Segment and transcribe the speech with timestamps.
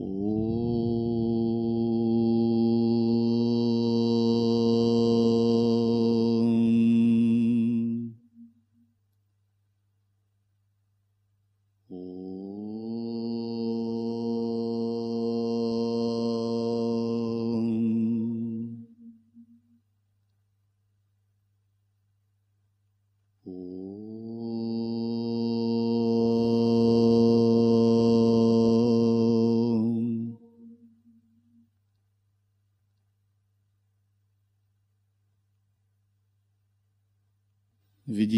[0.00, 0.57] Oh.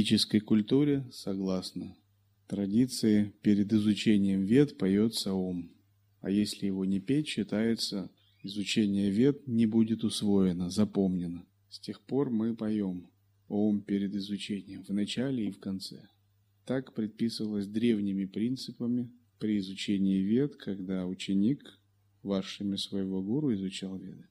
[0.00, 1.94] Ведической культуре, согласно
[2.46, 5.70] традиции, перед изучением вед поется ом.
[6.22, 8.10] А если его не петь, считается,
[8.42, 11.44] изучение вед не будет усвоено, запомнено.
[11.68, 13.10] С тех пор мы поем
[13.48, 16.08] ом перед изучением, в начале и в конце.
[16.64, 21.78] Так предписывалось древними принципами при изучении вед, когда ученик
[22.22, 24.24] варшами своего гуру изучал веды.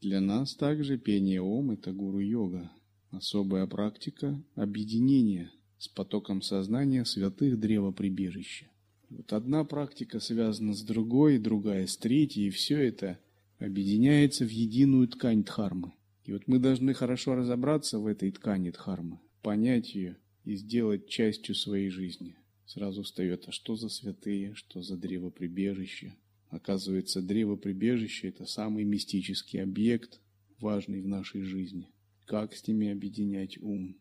[0.00, 2.70] Для нас также пение ом– это гуру-йога,
[3.10, 8.66] Особая практика объединения с потоком сознания святых древоприбежища.
[9.08, 13.18] Вот одна практика связана с другой, другая с третьей, и все это
[13.58, 15.92] объединяется в единую ткань дхармы.
[16.26, 21.54] И вот мы должны хорошо разобраться в этой ткани дхармы, понять ее и сделать частью
[21.54, 22.36] своей жизни.
[22.66, 26.14] Сразу встает, а что за святые, что за древоприбежище?
[26.50, 30.20] Оказывается, древоприбежище– это самый мистический объект,
[30.60, 31.88] важный в нашей жизни–
[32.28, 33.96] как с ними объединять ум.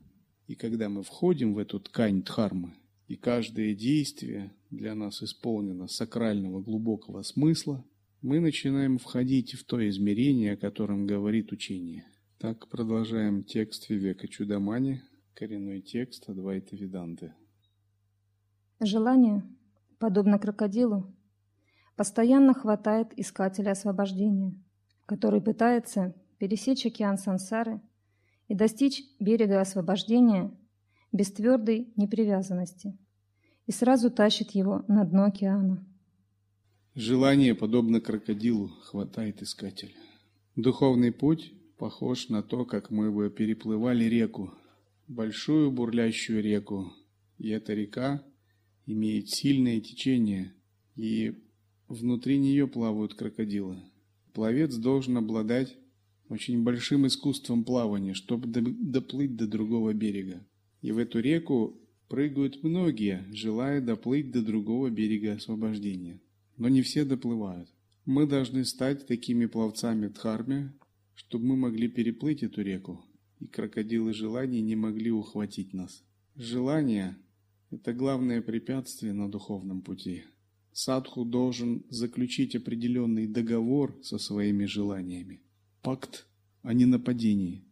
[0.47, 2.73] И когда мы входим в эту ткань дхармы,
[3.08, 7.86] и каждое действие для нас исполнено сакрального глубокого смысла,
[8.22, 12.06] мы начинаем входить в то измерение, о котором говорит учение.
[12.38, 15.02] Так продолжаем текст Вивека Чудамани,
[15.34, 17.34] коренной текст Адвайта Веданты.
[18.81, 19.44] Желание,
[20.00, 21.16] подобно крокодилу,
[21.95, 24.53] постоянно хватает искателя освобождения,
[25.06, 27.80] который пытается пересечь океан сансары–
[28.48, 30.52] и достичь берега освобождения
[31.12, 32.97] без твердой непривязанности
[33.66, 35.85] и сразу тащит его на дно океана.
[36.96, 39.94] Желание, подобно крокодилу, хватает искателя.
[40.56, 44.53] Духовный путь похож на то, как мы бы переплывали реку,
[45.08, 46.91] большую бурлящую реку,
[47.38, 48.24] и эта река
[48.85, 50.56] имеет сильное течение,
[50.96, 51.35] и
[51.88, 53.78] внутри нее плавают крокодилы.
[54.34, 55.78] Пловец должен обладать
[56.30, 60.46] очень большим искусством плавания, чтобы доплыть до другого берега.
[60.82, 61.80] И в эту реку
[62.10, 66.22] прыгают многие, желая доплыть до другого берега освобождения.
[66.58, 67.70] Но не все доплывают.
[68.06, 70.74] Мы должны стать такими пловцами Дхарме,
[71.14, 73.04] чтобы мы могли переплыть эту реку,
[73.40, 76.04] и крокодилы желаний не могли ухватить нас.
[76.36, 77.18] Желание–
[77.72, 80.24] это главное препятствие на духовном пути.
[80.72, 85.42] Садху должен заключить определенный договор со своими желаниями
[85.88, 86.28] пакт,
[86.64, 87.64] а не нападение.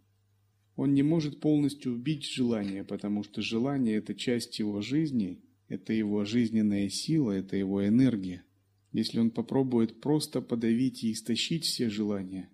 [0.77, 6.23] Он не может полностью убить желание, потому что желание– это часть его жизни, это его
[6.23, 8.45] жизненная сила, это его энергия.
[8.93, 12.49] Если он попробует просто подавить и истощить все желания,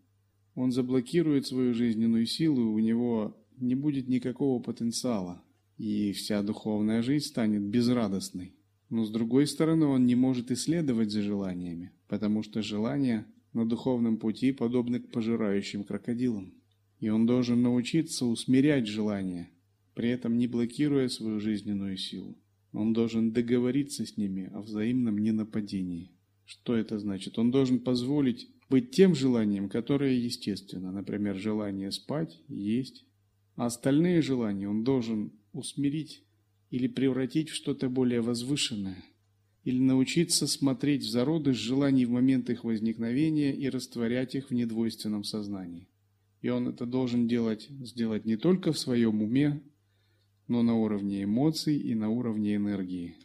[0.56, 5.44] он заблокирует свою жизненную силу, у него не будет никакого потенциала,
[5.78, 8.56] и вся духовная жизнь станет безрадостной.
[8.90, 14.18] Но с другой стороны, он не может исследовать за желаниями, потому что желания на духовном
[14.18, 16.54] пути подобны к пожирающим крокодилам.
[17.00, 19.52] И он должен научиться усмирять желания,
[19.96, 22.38] при этом не блокируя свою жизненную силу.
[22.74, 26.12] Он должен договориться с ними о взаимном ненападении.
[26.46, 27.38] Что это значит?
[27.38, 33.06] Он должен позволить быть тем желанием, которое естественно, например, желание спать, есть.
[33.56, 36.24] А остальные желания он должен усмирить
[36.70, 39.04] или превратить в что-то более возвышенное,
[39.64, 45.24] или научиться смотреть в зародыш желаний в момент их возникновения и растворять их в недвойственном
[45.24, 45.88] сознании.
[46.42, 49.62] И он это должен делать, сделать не только в своем уме,
[50.48, 53.16] но на уровне эмоций и на уровне энергии.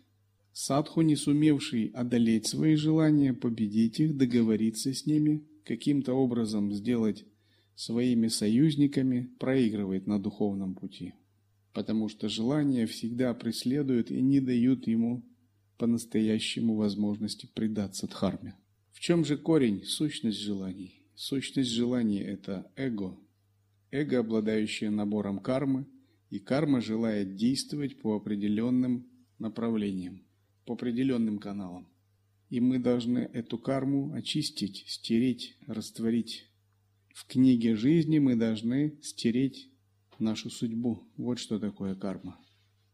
[0.52, 7.24] Садху, не сумевший одолеть свои желания, победить их, договориться с ними, каким-то образом сделать
[7.74, 11.14] своими союзниками, проигрывает на духовном пути.
[11.72, 15.24] Потому что желания всегда преследуют и не дают ему
[15.78, 18.54] по-настоящему возможности предаться дхарме.
[18.92, 21.02] В чем же корень, сущность желаний?
[21.14, 23.18] Сущность желаний– это эго.
[23.90, 25.86] Эго, обладающее набором кармы,
[26.30, 29.06] и карма желает действовать по определенным
[29.38, 30.24] направлениям,
[30.64, 31.88] по определенным каналам.
[32.48, 36.48] И мы должны эту карму очистить, стереть, растворить.
[37.14, 39.70] В книге жизни мы должны стереть
[40.18, 41.06] нашу судьбу.
[41.16, 42.38] Вот что такое карма.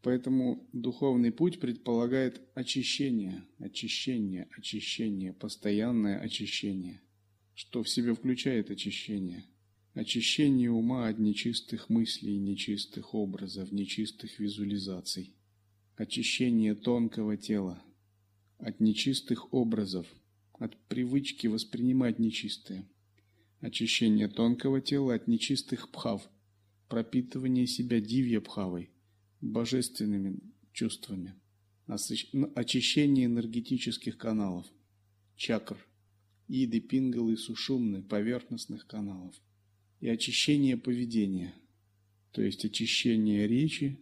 [0.03, 7.01] Поэтому духовный путь предполагает очищение, очищение, очищение, постоянное очищение.
[7.55, 9.45] Что в себе включает очищение?
[9.93, 15.33] Очищение ума от нечистых мыслей, нечистых образов, нечистых визуализаций.
[15.95, 17.81] Очищение тонкого тела
[18.57, 20.05] от нечистых образов,
[20.59, 22.89] от привычки воспринимать нечистое.
[23.61, 26.29] Очищение тонкого тела от нечистых пхав,
[26.89, 28.92] пропитывание себя дивья пхавой,
[29.43, 30.39] божественными
[30.71, 31.35] чувствами,
[31.85, 34.65] очищение энергетических каналов,
[35.35, 35.77] чакр,
[36.47, 39.35] иды, пингалы, сушумны, поверхностных каналов
[39.99, 41.53] и очищение поведения,
[42.31, 43.99] то есть очищение речи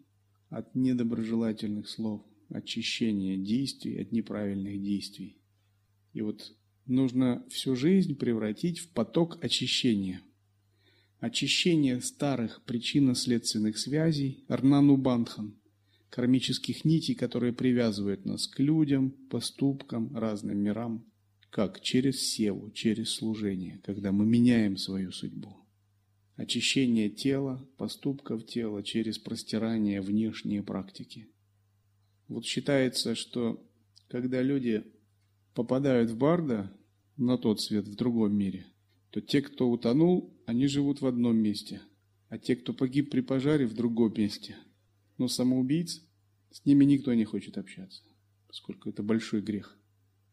[0.49, 5.37] от недоброжелательных слов, очищение действий от неправильных действий.
[6.13, 6.55] И вот
[6.85, 10.21] нужно всю жизнь превратить в поток очищения.
[11.21, 15.55] Очищение старых причинно-следственных связей, Арнану-Бандхан,
[16.09, 21.05] кармических нитей, которые привязывают нас к людям, поступкам, разным мирам,
[21.49, 25.61] как через севу, через служение, когда мы меняем свою судьбу
[26.41, 31.29] очищение тела, поступков тела через простирание внешние практики.
[32.27, 33.63] Вот считается, что
[34.07, 34.83] когда люди
[35.53, 36.71] попадают в барда
[37.17, 38.65] на тот свет в другом мире,
[39.11, 41.81] то те, кто утонул, они живут в одном месте,
[42.29, 44.57] а те, кто погиб при пожаре, в другом месте.
[45.17, 46.01] Но самоубийц,
[46.49, 48.03] с ними никто не хочет общаться,
[48.47, 49.77] поскольку это большой грех.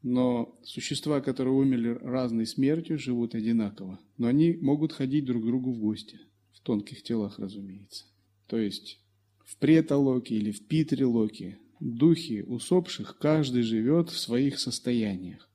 [0.02, 3.98] Но существа, которые умерли разной смертью, живут одинаково.
[4.16, 6.20] Но они могут ходить друг к другу в гости.
[6.52, 8.04] В тонких телах, разумеется.
[8.46, 9.00] То есть
[9.44, 15.47] в претолоке или в питрилоке духи усопших каждый живет в своих состояниях.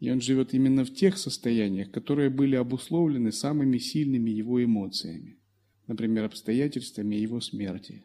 [0.00, 5.38] И он живет именно в тех состояниях, которые были обусловлены самыми сильными его эмоциями.
[5.86, 8.04] Например, обстоятельствами его смерти.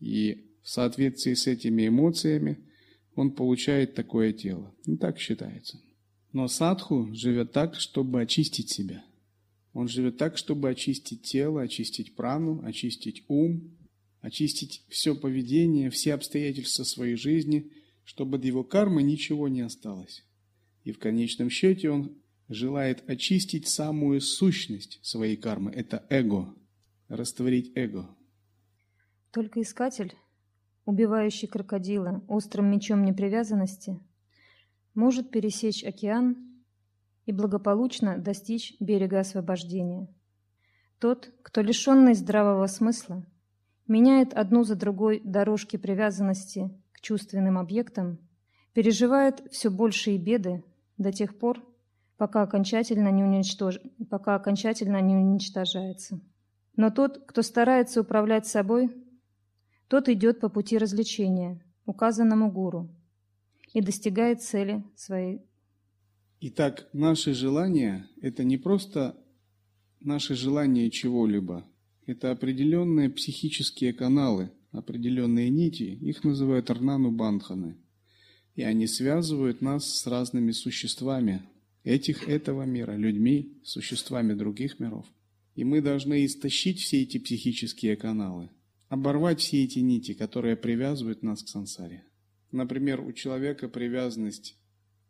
[0.00, 2.58] И в соответствии с этими эмоциями–
[3.14, 4.74] он получает такое тело.
[4.86, 5.80] Ну, так считается.
[6.32, 9.04] Но садху живет так, чтобы очистить себя.
[9.72, 13.76] Он живет так, чтобы очистить тело, очистить прану, очистить ум,
[14.20, 17.70] очистить все поведение, все обстоятельства своей жизни,
[18.04, 20.24] чтобы от его кармы ничего не осталось.
[20.84, 22.16] И в конечном счете он
[22.48, 25.70] желает очистить самую сущность своей кармы.
[25.72, 26.54] Это эго.
[27.08, 28.08] Растворить эго.
[29.32, 30.14] Только искатель
[30.90, 33.98] убивающий крокодила острым мечом непривязанности,
[34.94, 36.36] может пересечь океан
[37.26, 40.08] и благополучно достичь берега освобождения.
[40.98, 43.24] Тот, кто лишенный здравого смысла,
[43.86, 48.18] меняет одну за другой дорожки привязанности к чувственным объектам,
[48.72, 50.62] переживает все большие беды
[51.00, 51.64] до тех пор,
[52.16, 53.80] пока окончательно не, уничтож...
[54.10, 56.20] пока окончательно не уничтожается.
[56.76, 58.90] Но тот, кто старается управлять собой,
[59.88, 62.90] тот идет по пути развлечения, указанному гуру,
[63.72, 65.40] и достигает цели своей.
[66.40, 69.16] Итак, наши желания– это не просто
[70.00, 71.66] наше желание чего-либо,
[72.06, 77.76] это определенные психические каналы, определенные нити, их называют арнану бандханы.
[78.60, 81.42] И они связывают нас с разными существами
[81.82, 85.06] этих этого мира, людьми, существами других миров.
[85.54, 88.50] И мы должны истощить все эти психические каналы–
[88.90, 92.04] оборвать все эти нити, которые привязывают нас к сансаре.
[92.52, 94.58] Например, у человека привязанность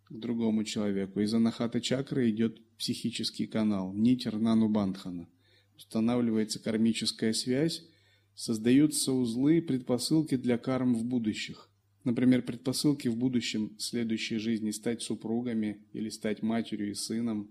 [0.05, 1.19] к другому человеку.
[1.19, 5.27] Из анахата чакры идет психический канал, нить Рнану Бандхана.
[5.77, 7.83] Устанавливается кармическая связь,
[8.37, 11.70] создаются узлы, предпосылки для карм в будущих.
[12.05, 17.51] Например, предпосылки в будущем следующей жизни стать супругами или стать матерью и сыном,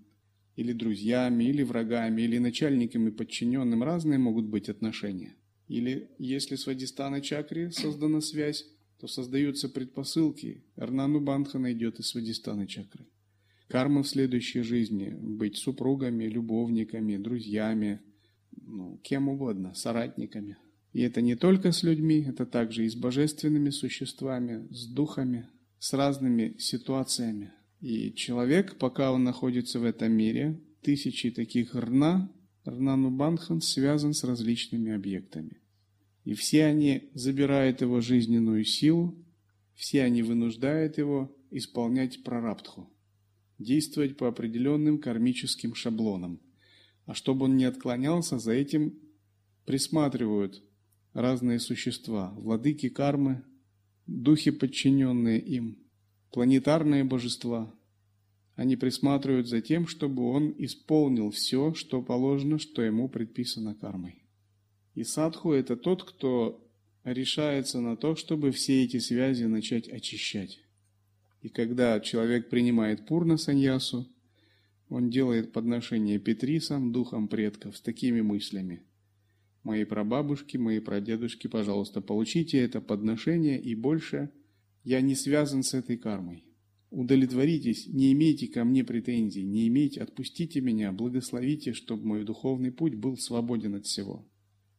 [0.56, 3.84] или друзьями, или врагами, или начальниками и подчиненным.
[3.84, 5.36] Разные могут быть отношения.
[5.68, 8.66] Или если с Вадистана чакре создана связь,
[9.00, 10.64] то создаются предпосылки.
[10.76, 13.06] Арнану Бандхана идет из Свадистана чакры.
[13.68, 18.02] Карма в следующей жизни– быть супругами, любовниками, друзьями,
[18.52, 20.58] ну, кем угодно, соратниками.
[20.94, 25.94] И это не только с людьми, это также и с божественными существами, с духами, с
[25.94, 27.54] разными ситуациями.
[27.80, 32.32] И человек, пока он находится в этом мире, тысячи таких рна,
[32.66, 35.62] Рнанубандхан связан с различными объектами.
[36.26, 39.18] И все они забирают его жизненную силу,
[39.76, 42.92] все они вынуждают его исполнять прарабдху,
[43.58, 46.42] действовать по определенным кармическим шаблонам.
[47.06, 49.00] А чтобы он не отклонялся, за этим
[49.66, 50.62] присматривают
[51.14, 53.44] разные существа, владыки кармы,
[54.08, 55.78] духи, подчиненные им,
[56.32, 57.74] планетарные божества.
[58.56, 64.24] Они присматривают за тем, чтобы он исполнил все, что положено, что ему предписано кармой.
[64.96, 66.66] И садху– это тот, кто
[67.06, 70.60] решается на то, чтобы все эти связи начать очищать.
[71.42, 74.08] И когда человек принимает пурна саньясу,
[74.90, 78.84] он делает подношение Петрисам, духам предков, с такими мыслями.
[79.70, 84.32] Мои прабабушки, мои прадедушки, пожалуйста, получите это подношение, и больше
[84.84, 86.44] я не связан с этой кармой.
[86.90, 92.96] Удовлетворитесь, не имейте ко мне претензий, не имейте, отпустите меня, благословите, чтобы мой духовный путь
[92.96, 94.28] был свободен от всего.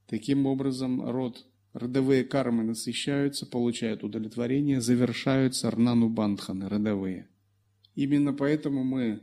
[0.09, 7.29] Таким образом, род, родовые кармы насыщаются, получают удовлетворение, завершаются рнану бандханы, родовые.
[7.95, 9.21] Именно поэтому мы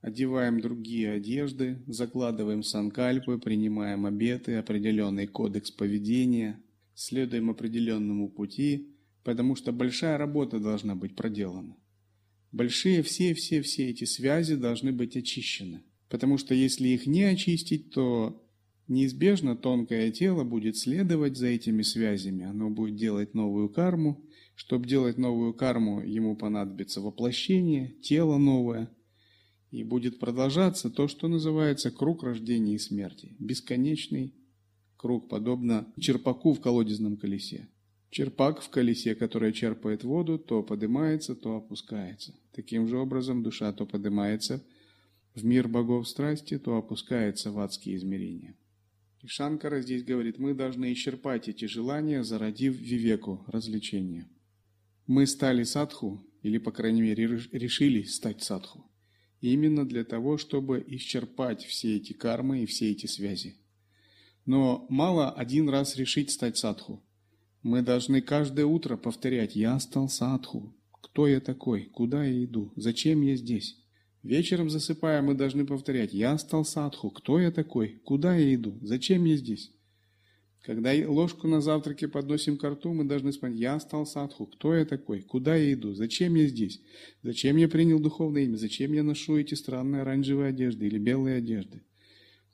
[0.00, 6.62] одеваем другие одежды, закладываем санкальпы, принимаем обеты, определенный кодекс поведения,
[6.94, 11.76] следуем определенному пути, потому что большая работа должна быть проделана.
[12.52, 15.82] Большие все-все-все эти связи должны быть очищены.
[16.08, 18.42] Потому что если их не очистить, то
[18.88, 22.44] неизбежно тонкое тело будет следовать за этими связями.
[22.44, 24.22] Оно будет делать новую карму.
[24.54, 28.88] Чтобы делать новую карму, ему понадобится воплощение, тело новое.
[29.70, 33.34] И будет продолжаться то, что называется круг рождения и смерти.
[33.38, 34.34] Бесконечный
[34.96, 37.68] круг, подобно черпаку в колодезном колесе.
[38.10, 42.34] Черпак в колесе, которое черпает воду, то поднимается, то опускается.
[42.52, 44.64] Таким же образом душа то поднимается
[45.34, 48.56] в мир богов страсти, то опускается в адские измерения.
[49.22, 54.28] И Шанкара здесь говорит, мы должны исчерпать эти желания, зародив вивеку, развлечения.
[55.06, 58.88] Мы стали садху, или, по крайней мере, решили стать садху,
[59.40, 63.56] именно для того, чтобы исчерпать все эти кармы и все эти связи.
[64.44, 67.04] Но мало один раз решить стать садху.
[67.62, 70.76] Мы должны каждое утро повторять «Я стал садху».
[71.02, 71.86] Кто я такой?
[71.86, 72.72] Куда я иду?
[72.76, 73.76] Зачем я здесь?
[74.22, 77.10] Вечером засыпая, мы должны повторять «Я стал садху».
[77.10, 78.00] Кто я такой?
[78.04, 78.78] Куда я иду?
[78.82, 79.72] Зачем я здесь?
[80.66, 84.46] Когда ложку на завтраке подносим к рту, мы должны вспомнить «Я стал садху».
[84.46, 85.22] Кто я такой?
[85.22, 85.94] Куда я иду?
[85.94, 86.82] Зачем я здесь?
[87.22, 88.56] Зачем я принял духовное имя?
[88.56, 91.84] Зачем я ношу эти странные оранжевые одежды или белые одежды?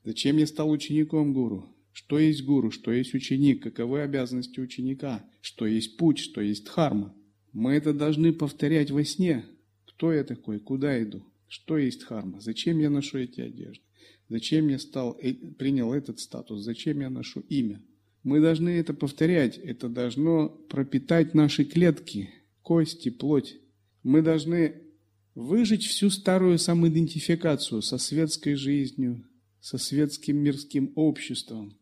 [0.04, 1.74] Зачем я стал учеником гуру?
[1.92, 7.14] Что есть гуру, что есть ученик, каковы обязанности ученика, что есть путь, что есть дхарма.
[7.54, 9.46] Мы это должны повторять во сне.
[9.86, 13.82] Кто я такой, куда иду, что есть дхарма, зачем я ношу эти одежды,
[14.28, 17.80] зачем я стал, э, принял этот статус, зачем я ношу имя.
[18.22, 22.30] Мы должны это повторять, это должно пропитать наши клетки,
[22.62, 23.56] кости, плоть.
[24.02, 24.82] Мы должны
[25.34, 29.24] выжить всю старую самоидентификацию со светской жизнью,
[29.60, 31.76] со светским мирским обществом,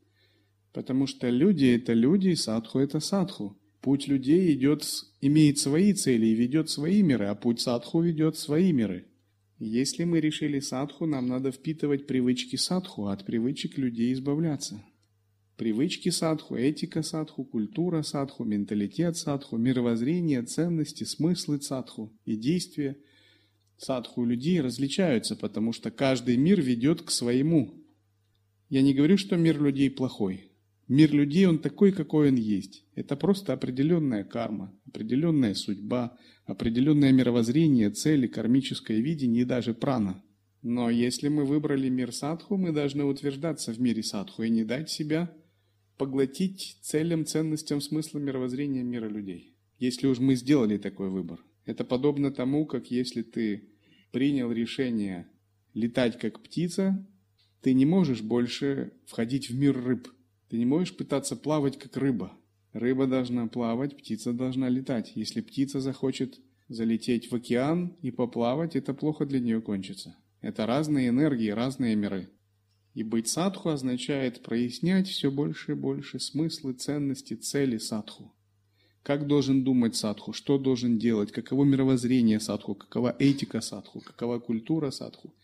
[0.72, 3.58] Потому что люди– это люди, садху– это садху.
[3.80, 4.86] Путь людей идет,
[5.20, 9.06] имеет свои цели и ведет свои миры, а путь садху ведет свои миры.
[9.58, 14.82] Если мы решили садху, нам надо впитывать привычки садху, а от привычек людей избавляться.
[15.60, 22.96] Привычки садху, этика садху, культура садху, менталитет садху, мировоззрение, ценности, смыслы садху и действия
[23.76, 27.74] садху людей различаются, потому что каждый мир ведет к своему.
[28.70, 30.50] Я не говорю, что мир людей плохой.
[30.88, 32.86] Мир людей, он такой, какой он есть.
[32.94, 40.24] Это просто определенная карма, определенная судьба, определенное мировоззрение, цели, кармическое видение и даже прана.
[40.62, 44.88] Но если мы выбрали мир садху, мы должны утверждаться в мире садху и не дать
[44.88, 45.30] себя
[46.00, 49.54] поглотить целям, ценностям, смыслам мировоззрения мира людей.
[49.78, 51.38] Если уж мы сделали такой выбор.
[51.66, 53.68] Это подобно тому, как если ты
[54.10, 55.28] принял решение
[55.74, 57.06] летать как птица,
[57.60, 60.08] ты не можешь больше входить в мир рыб–
[60.50, 62.32] ты не можешь пытаться плавать, как рыба.
[62.72, 65.12] Рыба должна плавать, птица должна летать.
[65.14, 70.16] Если птица захочет залететь в океан и поплавать, это плохо для нее кончится.
[70.40, 72.30] Это разные энергии, разные миры.
[72.94, 78.34] И быть садху означает прояснять все больше и больше смыслы, ценности, цели садху.
[79.02, 84.90] Как должен думать садху, что должен делать, каково мировоззрение садху, какова этика садху, какова культура
[84.90, 85.34] садху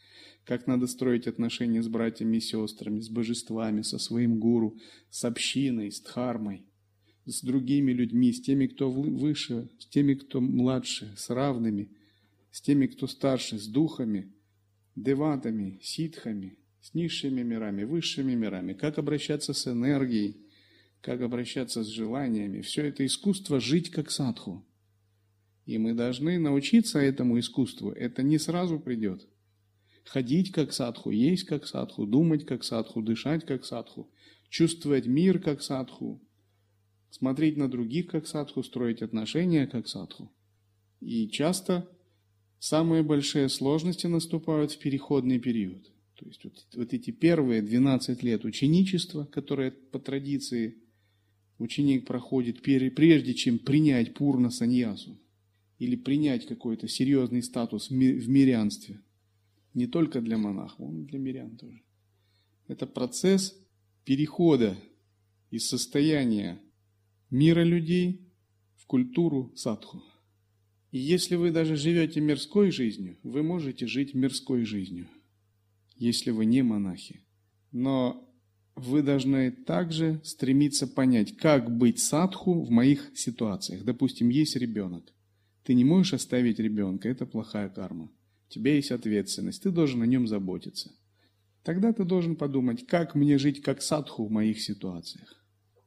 [0.47, 4.79] как надо строить отношения с братьями и сестрами, с божествами, со своим гуру,
[5.11, 6.65] с общиной, с дхармой,
[7.25, 11.91] с другими людьми, с теми, кто выше, с теми, кто младше, с равными,
[12.53, 14.33] с теми, кто старше, с духами,
[14.95, 20.37] деватами, ситхами, с низшими мирами, высшими мирами, как обращаться с энергией,
[21.01, 22.61] как обращаться с желаниями.
[22.61, 24.65] Все это искусство жить как садху.
[25.65, 27.91] И мы должны научиться этому искусству.
[27.91, 29.27] Это не сразу придет
[30.09, 34.09] ходить как садху, есть как садху, думать как садху, дышать как садху,
[34.49, 36.23] чувствовать мир как садху,
[37.11, 40.33] смотреть на других как садху, строить отношения как садху.
[41.01, 41.89] И часто
[42.61, 45.91] самые большие сложности наступают в переходный период.
[46.17, 50.77] То есть вот, вот эти первые 12 лет ученичества, которые по традиции
[51.59, 55.19] ученик проходит прежде, чем принять пурна саньясу
[55.79, 59.01] или принять какой-то серьезный статус в мирянстве.
[59.75, 61.83] Не только для монахов, он для мирян тоже.
[62.67, 63.55] Это процесс
[64.05, 64.77] перехода
[65.51, 66.59] из состояния
[67.31, 68.23] мира людей
[68.77, 70.03] в культуру садху.
[70.93, 75.09] И если вы даже живете мирской жизнью, вы можете жить мирской жизнью,
[75.97, 77.25] если вы не монахи.
[77.73, 78.27] Но
[78.77, 83.85] вы должны также стремиться понять, как быть садху в моих ситуациях.
[83.85, 85.05] Допустим, есть ребенок.
[85.65, 88.11] Ты не можешь оставить ребенка, это плохая карма.
[88.49, 90.93] У тебя есть ответственность, ты должен о нем заботиться.
[91.65, 95.43] Тогда ты должен подумать, как мне жить как садху в моих ситуациях.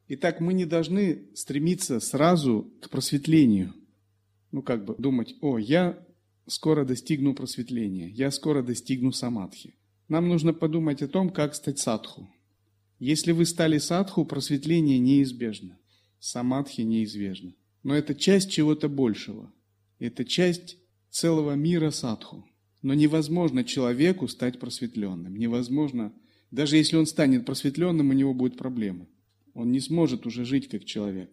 [0.09, 3.73] Итак, мы не должны стремиться сразу к просветлению.
[4.51, 6.03] Ну, как бы думать, о, я
[6.47, 9.78] скоро достигну просветления, я скоро достигну самадхи.
[10.09, 12.27] Нам нужно подумать о том, как стать садху.
[12.97, 15.77] Если вы стали садху, просветление неизбежно.
[16.19, 17.53] Самадхи неизбежно.
[17.83, 19.53] Но это часть чего-то большего.
[19.99, 20.77] Это часть
[21.11, 22.43] целого мира садху.
[22.81, 25.35] Но невозможно человеку стать просветленным.
[25.35, 26.11] Невозможно,
[26.49, 29.07] даже если он станет просветленным, у него будут проблемы.
[29.53, 31.29] Он не сможет уже жить как человек.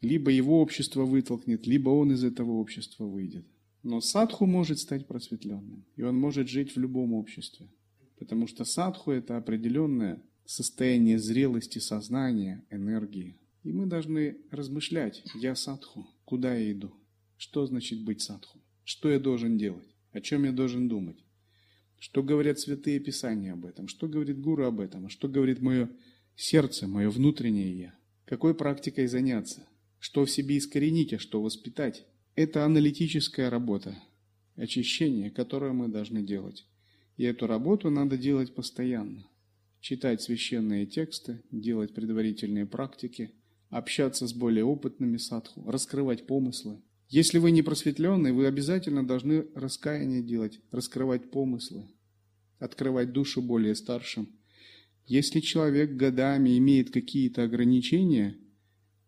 [0.00, 3.46] Либо его общество вытолкнет, либо он из этого общества выйдет.
[3.82, 7.68] Но садху может стать просветленным, и он может жить в любом обществе.
[8.22, 13.36] Потому что садху– это определенное состояние зрелости сознания, энергии.
[13.64, 16.94] И мы должны размышлять, я садху, куда я иду,
[17.36, 19.88] что значит быть садху, что я должен делать.
[20.12, 21.16] О чем я должен думать?
[21.98, 23.88] Что говорят святые писания об этом?
[23.88, 25.06] Что говорит гуру об этом?
[25.06, 25.90] А что говорит мое
[26.36, 27.94] сердце, мое внутреннее я?
[28.24, 29.66] Какой практикой заняться?
[29.98, 32.06] Что в себе искоренить, а что воспитать?
[32.36, 33.96] Это аналитическая работа,
[34.54, 36.68] очищение, которое мы должны делать.
[37.16, 39.26] И эту работу надо делать постоянно.
[39.80, 43.32] Читать священные тексты, делать предварительные практики,
[43.68, 46.80] общаться с более опытными садху, раскрывать помыслы,
[47.12, 51.84] если вы не просветленный, вы обязательно должны раскаяние делать, раскрывать помыслы,
[52.58, 54.30] открывать душу более старшим.
[55.04, 58.38] Если человек годами имеет какие-то ограничения,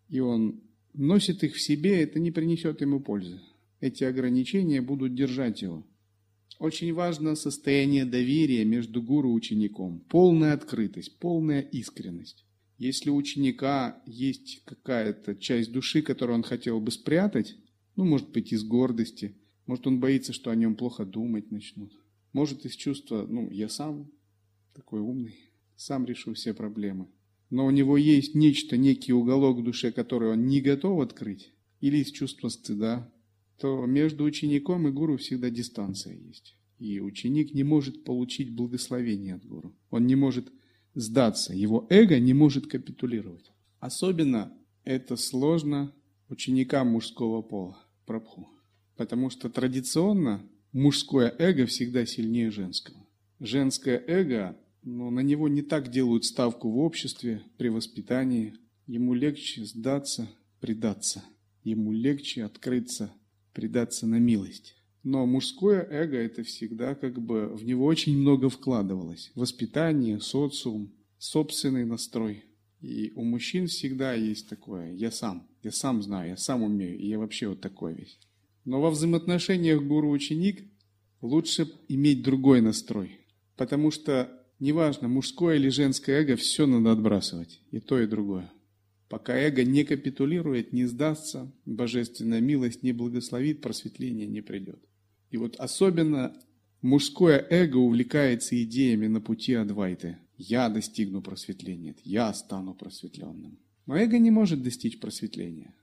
[0.07, 0.61] и он
[0.93, 3.41] носит их в себе, это не принесет ему пользы.
[3.79, 5.83] Эти ограничения будут держать его.
[6.59, 12.45] Очень важно состояние доверия между гуру и учеником, полная открытость, полная искренность.
[12.77, 17.55] Если у ученика есть какая-то часть души, которую он хотел бы спрятать,
[17.95, 19.35] ну, может быть, из гордости.
[19.65, 21.93] Может, он боится, что о нем плохо думать начнут.
[22.33, 24.11] Может, из чувства, ну, я сам
[24.73, 25.39] такой умный,
[25.75, 27.07] сам решу все проблемы.
[27.49, 31.97] Но у него есть нечто, некий уголок в душе, который он не готов открыть, или
[31.97, 33.09] из чувства стыда,
[33.59, 36.55] то между учеником и гуру всегда дистанция есть.
[36.77, 39.73] И ученик не может получить благословение от гуру.
[39.89, 40.51] Он не может
[40.93, 41.53] сдаться.
[41.53, 43.51] Его эго не может капитулировать.
[43.79, 45.93] Особенно это сложно
[46.29, 47.77] ученикам мужского пола.
[48.05, 48.49] Прабху.
[48.97, 50.41] Потому что традиционно
[50.73, 53.05] мужское эго всегда сильнее женского.
[53.39, 58.53] Женское эго, но на него не так делают ставку в обществе, при воспитании.
[58.85, 61.23] Ему легче сдаться, предаться.
[61.63, 63.11] Ему легче открыться,
[63.55, 64.75] предаться на милость.
[65.03, 69.31] Но мужское эго это всегда как бы в него очень много вкладывалось.
[69.33, 72.43] Воспитание, социум, собственный настрой.
[72.81, 77.07] И у мужчин всегда есть такое «я сам», «я сам знаю», «я сам умею», и
[77.07, 78.19] я вообще вот такой весь.
[78.65, 80.63] Но во взаимоотношениях гуру-ученик
[81.21, 83.19] лучше иметь другой настрой.
[83.55, 87.61] Потому что неважно, мужское или женское эго, все надо отбрасывать.
[87.71, 88.51] И то, и другое.
[89.09, 94.79] Пока эго не капитулирует, не сдастся, божественная милость не благословит, просветление не придет.
[95.31, 96.35] И вот особенно
[96.81, 103.57] мужское эго увлекается идеями на пути Адвайты– я достигну просветления, я стану просветленным.
[103.85, 105.73] Но эго не может достичь просветления.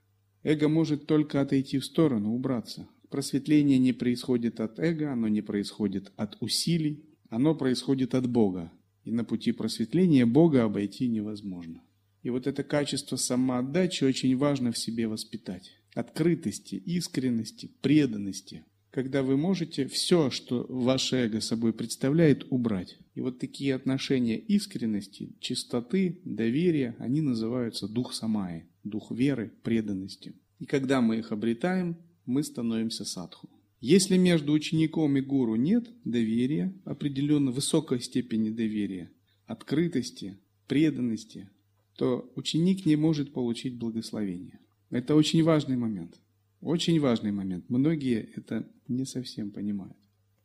[0.43, 2.87] Эго может только отойти в сторону, убраться.
[3.09, 8.71] Просветление не происходит от эго, оно не происходит от усилий, оно происходит от Бога.
[9.05, 11.81] И на пути просветления Бога обойти невозможно.
[12.23, 15.71] И вот это качество самоотдачи очень важно в себе воспитать.
[15.93, 22.97] Открытости, искренности, преданности, когда вы можете все, что ваше эго собой представляет, убрать.
[23.15, 30.35] И вот такие отношения искренности, чистоты, доверия, они называются дух самаи, дух веры, преданности.
[30.59, 33.49] И когда мы их обретаем, мы становимся садху.
[33.81, 39.11] Если между учеником и гуру нет доверия, определенно высокой степени доверия,
[39.45, 41.49] открытости, преданности,
[41.95, 44.59] то ученик не может получить благословение.
[44.89, 46.19] Это очень важный момент.
[46.61, 47.69] Очень важный момент.
[47.69, 49.97] Многие это не совсем понимают.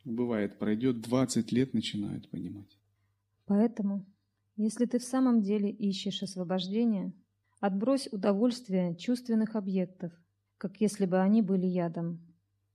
[0.05, 2.79] Бывает, пройдет 20 лет, начинают понимать.
[3.47, 4.07] Поэтому,
[4.57, 7.13] если ты в самом деле ищешь освобождения,
[7.61, 10.13] Отбрось удовольствие чувственных объектов,
[10.59, 12.25] как если бы они были ядом.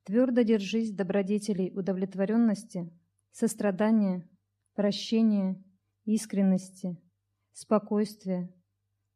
[0.03, 2.91] Твердо держись добродетелей удовлетворенности,
[3.31, 4.29] сострадания,
[4.75, 5.63] прощения,
[6.03, 6.97] искренности,
[7.53, 8.53] спокойствия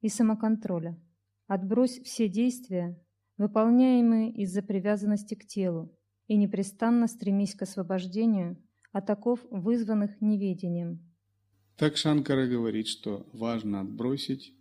[0.02, 1.00] и самоконтроля.
[1.48, 3.00] Отбрось все действия,
[3.38, 5.96] выполняемые из-за привязанности к телу,
[6.28, 11.00] и непрестанно стремись к освобождению от оков, вызванных неведением.
[11.78, 14.54] Так Шанкара говорит, что важно отбросить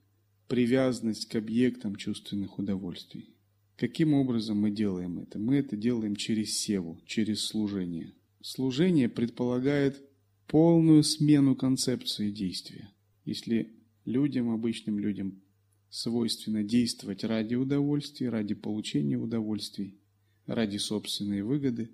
[0.49, 3.35] привязанность к объектам чувственных удовольствий.
[3.77, 5.38] Каким образом мы делаем это?
[5.38, 8.14] Мы это делаем через севу, через служение.
[8.40, 10.03] Служение предполагает
[10.46, 12.90] полную смену концепции действия.
[13.25, 13.76] Если
[14.07, 15.42] людям, обычным людям,
[15.90, 19.99] свойственно действовать ради удовольствия, ради получения удовольствий,
[20.47, 21.90] ради собственной выгоды,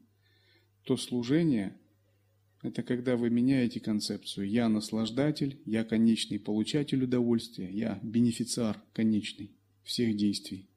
[0.84, 1.76] то служение–
[2.62, 9.50] это когда вы меняете концепцию «я наслаждатель», «я конечный получатель удовольствия», «я бенефициар конечный
[9.82, 10.68] всех действий».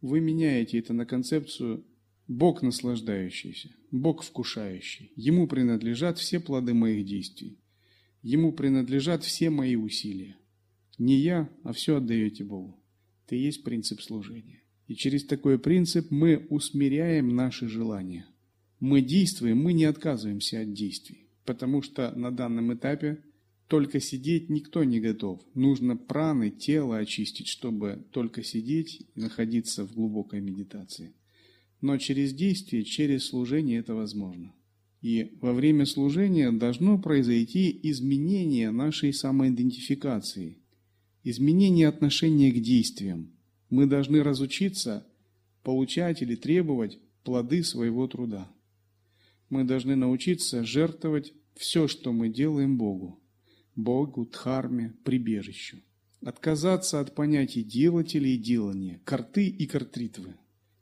[0.00, 1.84] Вы меняете это на концепцию
[2.26, 5.12] «Бог наслаждающийся», «Бог вкушающий».
[5.14, 7.58] Ему принадлежат все плоды моих действий.
[8.22, 10.36] Ему принадлежат все мои усилия.
[11.00, 12.78] Не я, а все отдаете Богу.
[13.24, 14.60] Это и есть принцип служения.
[14.86, 18.26] И через такой принцип мы усмиряем наши желания.
[18.80, 21.30] Мы действуем, мы не отказываемся от действий.
[21.46, 23.24] Потому что на данном этапе
[23.66, 25.40] только сидеть никто не готов.
[25.54, 31.14] Нужно праны, тело очистить, чтобы только сидеть и находиться в глубокой медитации.
[31.80, 34.52] Но через действие, через служение это возможно.
[35.00, 40.59] И во время служения должно произойти изменение нашей самоидентификации,
[41.22, 43.30] изменение отношения к действиям.
[43.68, 45.06] Мы должны разучиться
[45.62, 48.50] получать или требовать плоды своего труда.
[49.48, 53.20] Мы должны научиться жертвовать все, что мы делаем Богу,
[53.76, 55.78] Богу, Дхарме, прибежищу.
[56.22, 60.34] Отказаться от понятий делателя и делания, карты и картритвы.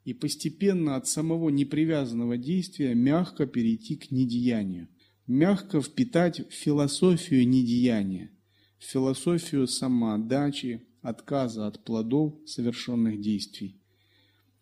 [0.05, 4.87] И постепенно от самого непривязанного действия мягко перейти к недеянию.
[5.27, 8.31] Мягко впитать философию недеяния–
[8.79, 13.75] философию самоотдачи, отказа от плодов совершенных действий.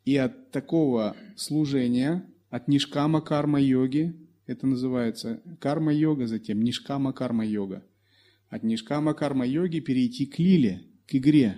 [0.05, 7.83] И от такого служения, от нишкама карма-йоги, это называется карма-йога, затем нишкама карма-йога,
[8.49, 11.57] от нишкама карма-йоги перейти к лиле, к игре,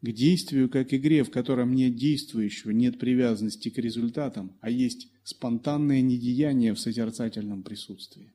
[0.00, 6.00] к действию как игре, в котором нет действующего, нет привязанности к результатам, а есть спонтанное
[6.00, 8.32] недеяние в созерцательном присутствии.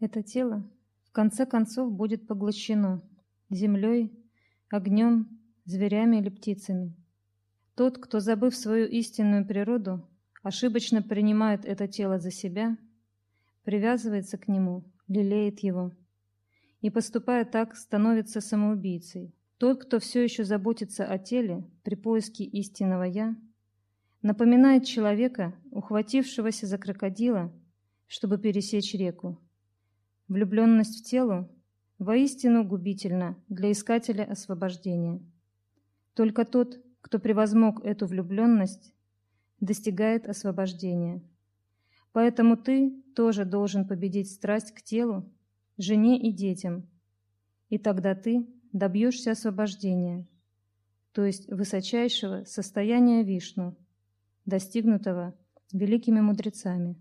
[0.00, 0.68] Это тело
[1.12, 3.02] в конце концов будет поглощено
[3.50, 4.10] землей,
[4.70, 5.28] огнем,
[5.66, 6.96] зверями или птицами.
[7.74, 10.08] Тот, кто, забыв свою истинную природу,
[10.42, 12.78] ошибочно принимает это тело за себя,
[13.62, 15.92] привязывается к нему, лелеет его,
[16.80, 19.34] и, поступая так, становится самоубийцей.
[19.58, 23.36] Тот, кто все еще заботится о теле при поиске истинного «я»,
[24.22, 27.52] напоминает человека, ухватившегося за крокодила,
[28.06, 29.41] чтобы пересечь реку.
[30.28, 31.48] Влюбленность в тело
[31.98, 35.20] воистину губительна для искателя освобождения.
[36.14, 38.92] Только тот, кто превозмог эту влюбленность,
[39.60, 41.22] достигает освобождения.
[42.12, 45.24] Поэтому ты тоже должен победить страсть к телу,
[45.78, 46.88] жене и детям,
[47.70, 50.26] и тогда ты добьешься освобождения,
[51.12, 53.76] то есть высочайшего состояния Вишну,
[54.44, 55.34] достигнутого
[55.72, 56.96] великими мудрецами.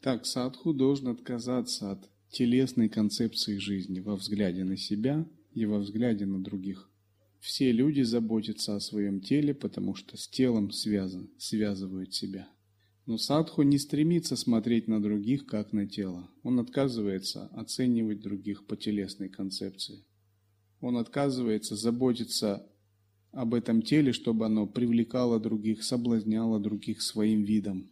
[0.00, 6.26] Так, садху должен отказаться от телесной концепции жизни во взгляде на себя и во взгляде
[6.26, 6.90] на других.
[7.40, 12.48] Все люди заботятся о своем теле, потому что с телом связан, связывают себя.
[13.06, 16.28] Но садху не стремится смотреть на других, как на тело.
[16.42, 20.04] Он отказывается оценивать других по телесной концепции.
[20.80, 22.68] Он отказывается заботиться
[23.30, 27.90] об этом теле, чтобы оно привлекало других, соблазняло других своим видом.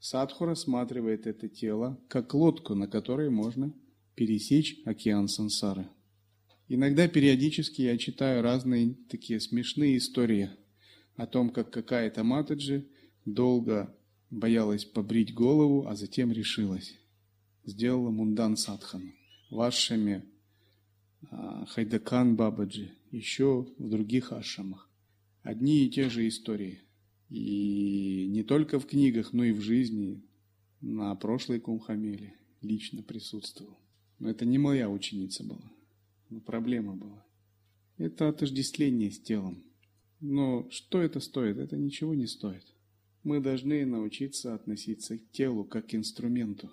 [0.00, 3.74] Садху рассматривает это тело как лодку, на которой можно
[4.14, 5.88] пересечь океан сансары.
[6.68, 10.50] Иногда периодически я читаю разные такие смешные истории
[11.16, 12.88] о том, как какая-то матаджи
[13.26, 13.94] долго
[14.30, 16.94] боялась побрить голову, а затем решилась.
[17.66, 19.12] Сделала мундан садхану.
[19.50, 20.24] Вашими
[21.30, 24.88] а, Хайдакан Бабаджи, еще в других ашамах.
[25.42, 26.80] Одни и те же истории–
[27.30, 30.22] и не только в книгах, но и в жизни.
[30.80, 33.78] На прошлой Кумхамеле лично присутствовал.
[34.18, 35.70] Но это не моя ученица была.
[36.28, 37.24] Но проблема была.
[37.98, 39.62] Это отождествление с телом.
[40.20, 41.58] Но что это стоит?
[41.58, 42.64] Это ничего не стоит.
[43.22, 46.70] Мы должны научиться относиться к телу как к инструменту.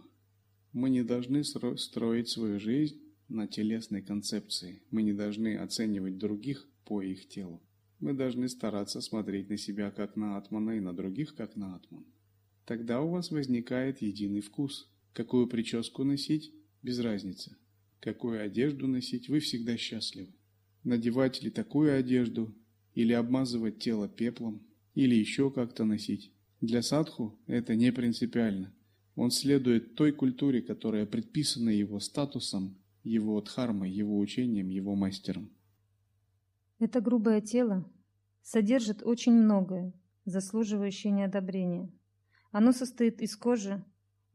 [0.71, 4.81] Мы не должны строить свою жизнь на телесной концепции.
[4.89, 7.61] Мы не должны оценивать других по их телу.
[7.99, 12.05] Мы должны стараться смотреть на себя как на атмана и на других как на атман.
[12.65, 14.91] Тогда у вас возникает единый вкус.
[15.13, 17.57] Какую прическу носить– без разницы.
[17.99, 20.35] Какую одежду носить– вы всегда счастливы.
[20.83, 22.53] Надевать ли такую одежду,
[22.93, 24.61] или обмазывать тело пеплом,
[24.95, 26.31] или еще как-то носить.
[26.61, 28.73] Для садху это не принципиально.
[29.15, 35.49] Он следует той культуре, которая предписана его статусом, его дхармой, его учением, его мастером.
[36.79, 37.89] Это грубое тело
[38.43, 39.93] содержит очень многое,
[40.25, 41.89] заслуживающее неодобрения.
[42.51, 43.83] Оно состоит из кожи,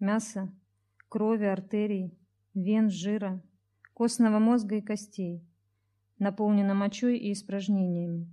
[0.01, 0.53] мяса,
[1.09, 2.19] крови, артерий,
[2.53, 3.43] вен, жира,
[3.95, 5.45] костного мозга и костей,
[6.19, 8.29] наполнено мочой и испражнениями.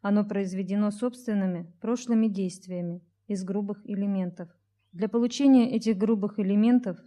[0.00, 4.48] Оно произведено собственными прошлыми действиями из грубых элементов.
[4.92, 6.98] Для получения этих грубых элементов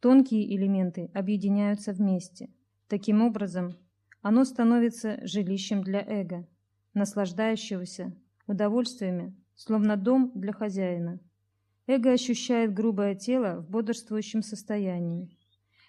[0.00, 2.50] тонкие элементы объединяются вместе.
[2.88, 3.76] Таким образом,
[4.22, 6.46] оно становится жилищем для эго,
[6.94, 11.20] наслаждающегося удовольствиями, словно дом для хозяина.
[11.86, 15.36] Эго ощущает грубое тело в бодрствующем состоянии.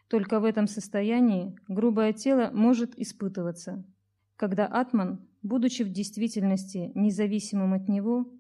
[0.08, 3.86] Только в этом состоянии грубое тело может испытываться,
[4.36, 8.32] когда атман будучи в действительности независимым от него,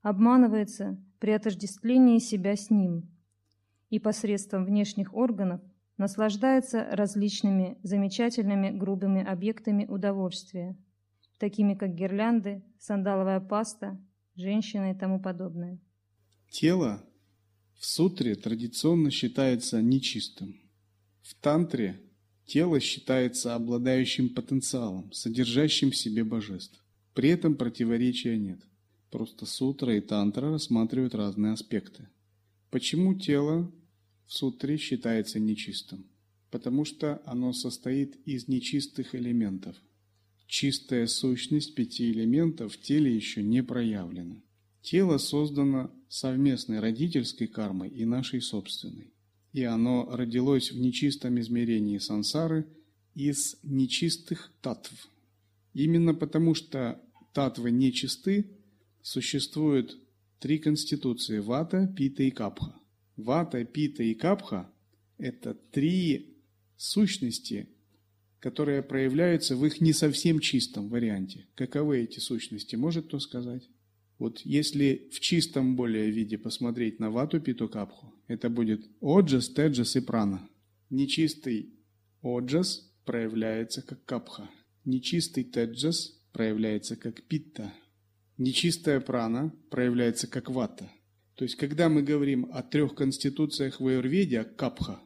[0.00, 3.10] обманывается при отождествлении себя с ним
[3.90, 5.60] и посредством внешних органов
[5.96, 10.76] наслаждается различными замечательными грубыми объектами удовольствия,
[11.38, 14.00] такими как гирлянды, сандаловая паста,
[14.34, 15.78] женщина и тому подобное.
[16.50, 17.04] Тело
[17.78, 20.54] в сутре традиционно считается нечистым.
[21.22, 22.00] В тантре
[22.46, 26.84] Тело считается обладающим потенциалом, содержащим в себе божеств.
[27.14, 28.60] При этом противоречия нет.
[29.10, 32.08] Просто сутра и тантра рассматривают разные аспекты.
[32.70, 33.70] Почему тело
[34.32, 36.06] в сутре считается нечистым?
[36.50, 39.76] Потому что оно состоит из нечистых элементов.
[40.46, 44.42] Чистая сущность пяти элементов в теле еще не проявлена.
[44.80, 49.12] Тело создано совместной родительской кармой и нашей собственной
[49.52, 52.66] и оно родилось в нечистом измерении сансары
[53.14, 55.10] из нечистых татв.
[55.74, 56.98] Именно потому, что
[57.34, 58.46] татвы нечисты,
[59.02, 59.98] существуют
[60.38, 62.74] три конституции– вата, пита и капха.
[63.22, 64.70] Вата, пита и капха–
[65.18, 66.36] это три
[66.76, 67.68] сущности,
[68.40, 71.46] которые проявляются в их не совсем чистом варианте.
[71.54, 73.68] Каковы эти сущности, может кто сказать?
[74.18, 79.96] Вот если в чистом более виде посмотреть на вату, питу, капху, это будет оджас, теджас
[79.96, 80.48] и прана.
[80.90, 81.74] Нечистый
[82.22, 84.50] оджас проявляется как капха.
[84.84, 87.72] Нечистый теджас проявляется как питта.
[88.38, 90.90] Нечистая прана проявляется как вата.
[91.34, 95.00] То есть, когда мы говорим о трех конституциях в аюрведе, капха,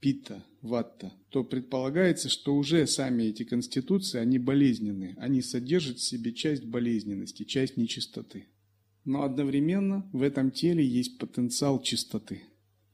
[0.00, 5.14] питта, ватта, то предполагается, что уже сами эти конституции, они болезненные.
[5.18, 8.46] Они содержат в себе часть болезненности, часть нечистоты.
[9.04, 12.42] Но одновременно в этом теле есть потенциал чистоты.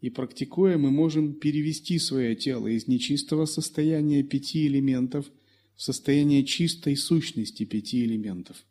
[0.00, 5.30] И практикуя, мы можем перевести свое тело из нечистого состояния пяти элементов
[5.74, 8.64] в состояние чистой сущности пяти элементов.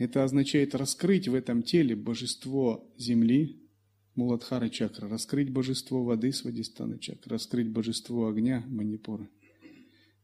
[0.00, 3.60] Это означает раскрыть в этом теле божество земли,
[4.14, 9.28] Муладхара чакра, раскрыть божество воды, Свадистана чакра, раскрыть божество огня, Манипура,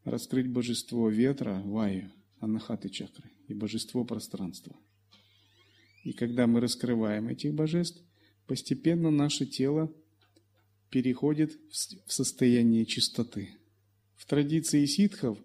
[0.02, 2.10] раскрыть божество ветра, Ваю,
[2.40, 4.74] Анахаты чакры и божество пространства.
[6.04, 8.02] И когда мы раскрываем этих божеств,
[8.46, 9.92] постепенно наше тело
[10.88, 11.54] переходит
[12.06, 13.50] в состояние чистоты.
[14.14, 15.36] В традиции ситхов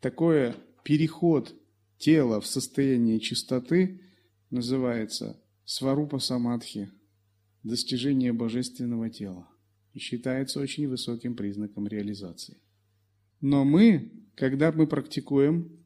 [0.00, 1.54] такое переход
[1.98, 4.00] тела в состояние чистоты
[4.50, 6.90] называется сварупа самадхи,
[7.62, 9.48] достижение божественного тела,
[9.92, 12.58] и считается очень высоким признаком реализации.
[13.40, 15.84] Но мы, когда мы практикуем,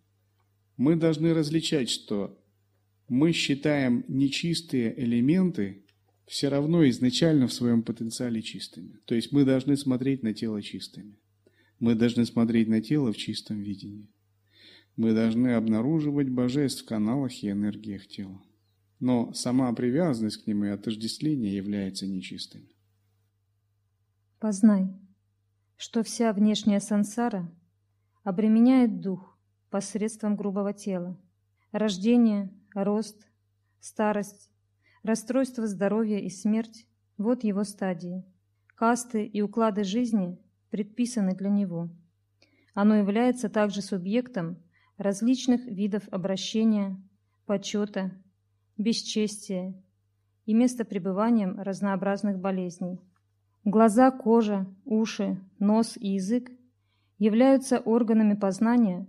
[0.77, 2.39] мы должны различать, что
[3.09, 5.85] мы считаем нечистые элементы
[6.27, 8.99] все равно изначально в своем потенциале чистыми.
[9.07, 11.19] То есть мы должны смотреть на тело чистыми.
[11.81, 14.09] Мы должны смотреть на тело в чистом видении.
[14.99, 18.43] Мы должны обнаруживать божеств в каналах и энергиях тела.
[19.01, 22.69] Но сама привязанность к ним и отождествление является нечистыми.
[24.39, 24.89] Познай,
[25.79, 27.51] что вся внешняя сансара
[28.25, 29.39] обременяет дух
[29.71, 31.19] посредством грубого тела.
[31.73, 33.27] Рождение, рост,
[33.81, 34.51] старость,
[35.05, 36.87] Расстройство здоровья и смерть–
[37.19, 38.25] вот его стадии.
[38.75, 40.37] Касты и уклады жизни
[40.71, 41.89] предписаны для него.
[42.75, 44.59] Оно является также субъектом
[44.99, 47.01] различных видов обращения,
[47.47, 48.13] почета,
[48.77, 49.75] бесчестия
[50.45, 53.01] и местопребыванием разнообразных болезней.
[53.65, 56.51] Глаза, кожа, уши, нос и язык
[57.19, 59.07] являются органами познания,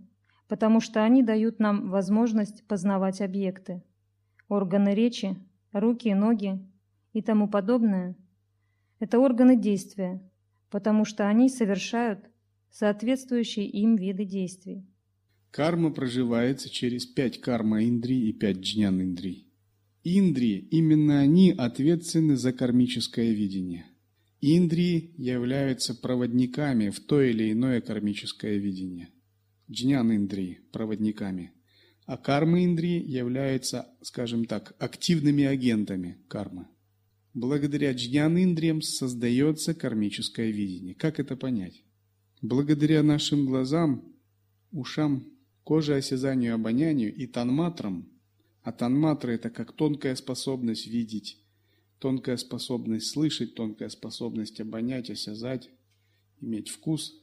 [0.47, 3.84] потому что они дают нам возможность познавать объекты.
[4.47, 5.38] Органы речи,
[5.71, 6.60] руки, ноги
[7.13, 8.15] и тому подобное–
[8.99, 10.21] это органы действия,
[10.69, 12.30] потому что они совершают
[12.69, 14.88] соответствующие им виды действий.
[15.51, 19.47] Карма проживается через пять карма-индрий и пять джнян-индрий.
[20.03, 23.85] Индрии, именно они ответственны за кармическое видение.
[24.41, 29.09] Индрии являются проводниками в то или иное кармическое видение.
[29.69, 31.51] Джнян-индрии– проводниками.
[32.05, 36.67] А кармы-индрии являются, скажем так, активными агентами кармы.
[37.33, 40.95] Благодаря джнян-индриям создается кармическое видение.
[40.95, 41.83] Как это понять?
[42.41, 44.15] Благодаря нашим глазам,
[44.71, 45.27] ушам,
[45.69, 48.10] коже, осязанию, обонянию и танматрам,
[48.63, 51.38] а танматры– это как тонкая способность видеть,
[51.99, 55.69] тонкая способность слышать, тонкая способность обонять, осязать,
[56.41, 57.13] иметь вкус,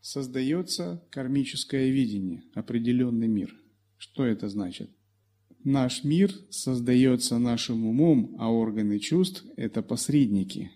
[0.00, 3.52] создается кармическое видение, определенный мир.
[3.96, 4.90] Что это значит?
[5.64, 10.70] Наш мир создается нашим умом, а органы чувств– это посредники.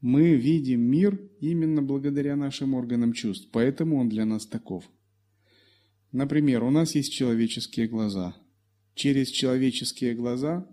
[0.00, 4.88] Мы видим мир именно благодаря нашим органам чувств, поэтому он для нас таков.
[6.12, 8.36] Например, у нас есть человеческие глаза.
[8.94, 10.66] Через человеческие глаза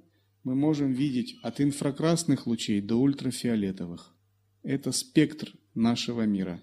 [0.43, 4.15] мы можем видеть от инфракрасных лучей до ультрафиолетовых.
[4.63, 6.61] Это спектр нашего мира.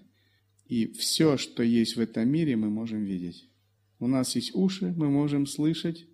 [0.67, 3.47] И все, что есть в этом мире, мы можем видеть.
[3.99, 6.07] У нас есть уши, мы можем слышать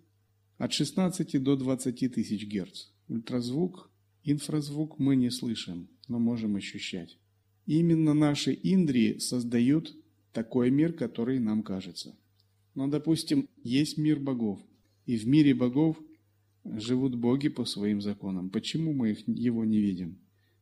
[0.58, 2.86] от 16 до 20 тысяч герц.
[3.08, 3.90] Ультразвук,
[4.22, 7.18] инфразвук мы не слышим, но можем ощущать.
[7.66, 9.96] Именно наши индрии создают
[10.32, 12.16] такой мир, который нам кажется.
[12.74, 14.58] Но, допустим, есть мир богов,
[15.04, 15.98] и в мире богов
[16.64, 18.50] живут боги по своим законам.
[18.50, 20.18] Почему мы их, его не видим?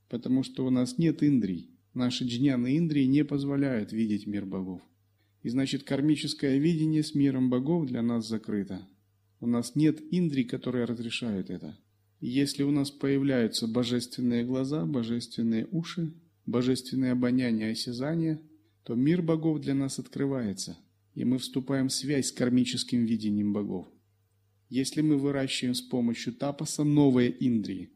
[0.09, 1.71] Потому что у нас нет индрий.
[1.95, 4.81] Наши джняны индрии не позволяют видеть мир богов.
[5.43, 8.87] И значит, кармическое видение с миром богов для нас закрыто.
[9.41, 11.79] У нас нет индрий, которые разрешают это.
[12.21, 16.13] Если у нас появляются божественные глаза, божественные уши,
[16.45, 18.41] божественное обоняние и осязание,
[18.83, 20.77] то мир богов для нас открывается–
[21.15, 23.89] и мы вступаем в связь с кармическим видением богов.
[24.69, 27.91] Если мы выращиваем с помощью тапаса новые индрии.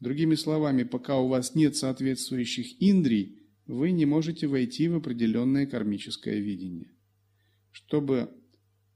[0.00, 6.38] Другими словами, пока у вас нет соответствующих индрий, вы не можете войти в определенное кармическое
[6.38, 6.90] видение.
[7.72, 8.30] Чтобы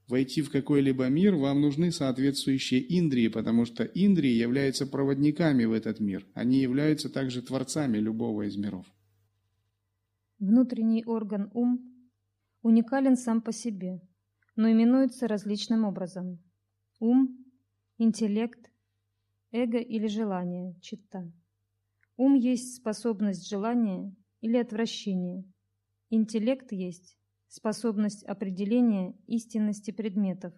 [0.07, 6.01] войти в какой-либо мир, вам нужны соответствующие индрии, потому что индрии являются проводниками в этот
[6.01, 6.27] мир.
[6.35, 8.87] Они являются также творцами любого из миров.
[10.39, 11.98] Внутренний орган ум
[12.63, 14.01] уникален сам по себе,
[14.57, 16.43] но именуется различным образом.
[17.01, 17.45] Ум,
[17.99, 18.71] интеллект,
[19.53, 21.31] эго или желание, чита.
[22.17, 25.45] Ум есть способность желания или отвращения.
[26.11, 27.17] Интеллект есть
[27.49, 30.53] способность определения истинности предметов.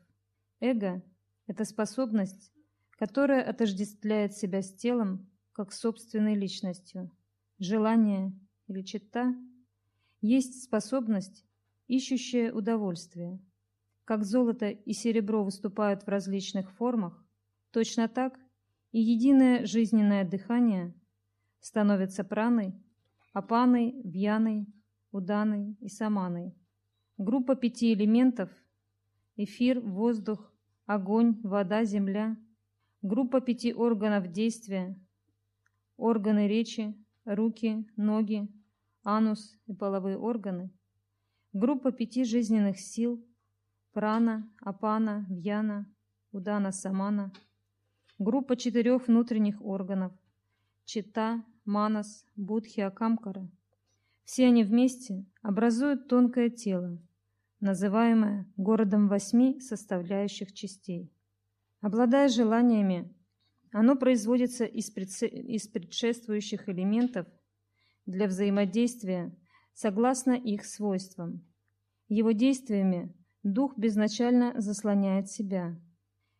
[0.60, 1.02] Эго–
[1.46, 2.52] это способность,
[2.92, 7.10] которая отождествляет себя с телом как собственной личностью.
[7.58, 8.32] Желание
[8.66, 9.34] или чита
[10.20, 11.44] есть способность
[11.96, 13.40] ищущее удовольствие.
[14.05, 17.24] Как золото и серебро выступают в различных формах,
[17.72, 18.38] точно так
[18.92, 20.94] и единое жизненное дыхание
[21.61, 22.74] становится праной,
[23.33, 24.66] апаной, вьяной,
[25.11, 26.55] уданой и саманой.
[27.18, 28.50] Группа пяти элементов–
[29.37, 30.53] эфир, воздух,
[30.87, 32.37] огонь, вода, земля.
[33.03, 34.96] Группа пяти органов действия–
[35.96, 38.48] органы речи, руки, ноги,
[39.03, 40.70] анус и половые органы–
[41.52, 43.26] Группа пяти жизненных сил–
[43.92, 45.92] прана, апана, вьяна,
[46.30, 47.32] удана, самана.
[48.20, 50.12] Группа четырех внутренних органов–
[50.84, 53.50] чита, манас, будхи, акамкара.
[54.22, 57.02] Все они вместе образуют тонкое тело,
[57.58, 61.12] называемое городом восьми составляющих частей.
[61.80, 63.12] Обладая желаниями,
[63.72, 67.26] оно производится из, предшествующих элементов
[68.06, 69.36] для взаимодействия
[69.74, 71.44] согласно их свойствам.
[72.09, 75.78] Его действиями дух безначально заслоняет себя.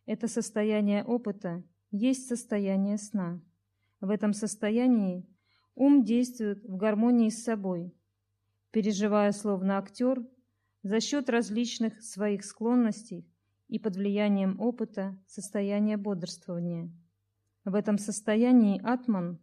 [0.05, 3.41] Это состояние опыта есть состояние сна.
[3.99, 5.25] В этом состоянии
[5.75, 7.93] ум действует в гармонии с собой,
[8.71, 10.25] переживая словно актер
[10.83, 13.27] за счет различных своих склонностей
[13.67, 16.91] и под влиянием опыта состояния бодрствования.
[17.63, 19.39] В этом состоянии атман,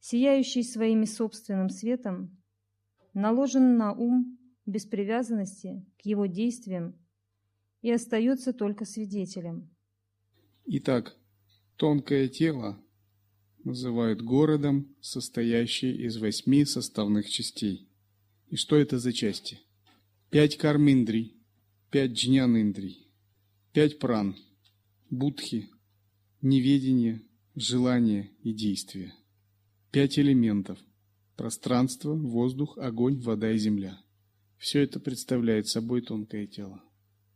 [0.00, 2.41] сияющий своим собственным светом,
[3.14, 6.96] наложен на ум без привязанности к его действиям
[7.80, 9.70] и остается только свидетелем.
[10.66, 11.16] Итак,
[11.76, 12.80] тонкое тело
[13.64, 17.88] называют городом, состоящий из восьми составных частей.
[18.48, 19.60] И что это за части?
[20.30, 21.36] Пять карминдрий,
[21.90, 23.10] пять джнян индрий,
[23.72, 24.36] пять пран,
[25.10, 25.68] будхи,
[26.40, 27.22] неведение,
[27.54, 29.14] желание и действие.
[29.90, 30.78] Пять элементов–
[31.42, 33.98] пространство, воздух, огонь, вода и земля.
[34.58, 36.80] Все это представляет собой тонкое тело.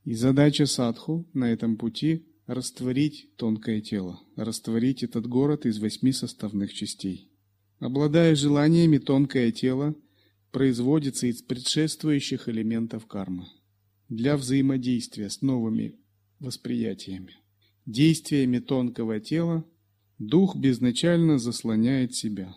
[0.04, 6.72] И задача садху на этом пути– растворить тонкое тело, растворить этот город из восьми составных
[6.72, 7.32] частей.
[7.80, 9.96] Обладая желаниями, тонкое тело
[10.52, 13.48] производится из предшествующих элементов кармы
[14.08, 15.96] для взаимодействия с новыми
[16.38, 17.34] восприятиями.
[17.86, 19.64] Действиями тонкого тела
[20.20, 22.54] дух безначально заслоняет себя.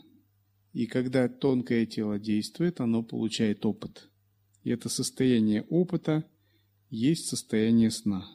[0.74, 4.10] И когда тонкое тело действует, оно получает опыт.
[4.64, 6.26] И это состояние опыта–
[6.90, 8.28] есть состояние сна.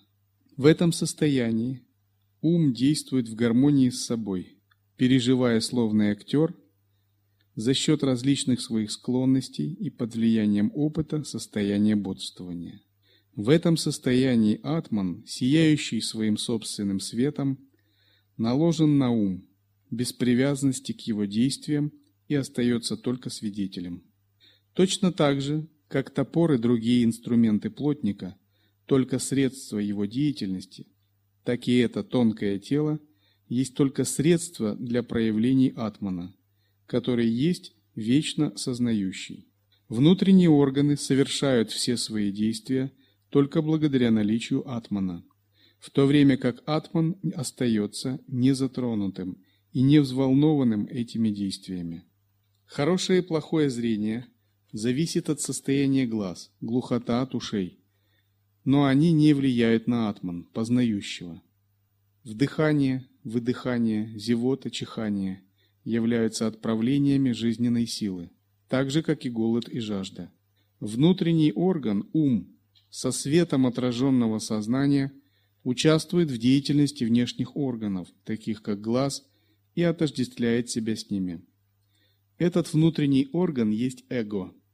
[0.57, 1.83] В этом состоянии
[2.41, 4.59] ум действует в гармонии с собой,
[4.97, 6.55] переживая словно актер
[7.57, 12.81] за счет различных своих склонностей и под влиянием опыта состояния бодствования.
[13.35, 17.59] В этом состоянии атман, сияющий своим собственным светом,
[18.37, 19.49] наложен на ум,
[19.91, 21.93] без привязанности к его действиям
[22.29, 24.03] и остается только свидетелем.
[24.73, 28.37] Точно так же, как топор и другие инструменты плотника
[28.87, 30.87] только средство его деятельности,
[31.45, 32.99] так и это тонкое тело
[33.49, 36.35] есть только средство для проявлений атмана,
[36.87, 39.47] который есть вечно сознающий.
[39.89, 42.91] Внутренние органы совершают все свои действия
[43.31, 45.25] только благодаря наличию атмана,
[45.79, 49.39] в то время как атман остается незатронутым
[49.73, 52.05] и не взволнованным этими действиями.
[52.75, 54.27] Хорошее и плохое зрение
[54.73, 57.79] зависит от состояния глаз, глухота от ушей–
[58.65, 61.41] но они не влияют на атман, познающего.
[62.25, 65.43] Вдыхание, выдыхание, зевота, чихание
[65.85, 68.31] являются отправлениями жизненной силы,
[68.69, 70.33] так же, как и голод и жажда.
[70.81, 72.49] Внутренний орган, ум,
[72.91, 75.13] со светом отраженного сознания
[75.63, 79.25] участвует в деятельности внешних органов, таких как глаз,
[79.75, 81.43] и отождествляет себя с ними.
[82.39, 84.53] Этот внутренний орган есть эго–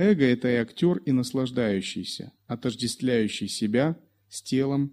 [0.00, 3.98] Эго– это и актер, и наслаждающийся, отождествляющий себя
[4.30, 4.92] с телом,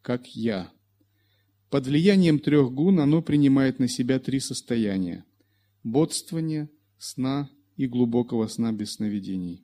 [0.00, 0.72] как «я».
[1.68, 5.26] Под влиянием трех гун оно принимает на себя три состояния–
[5.84, 9.62] бодствования, сна и глубокого сна без сновидений.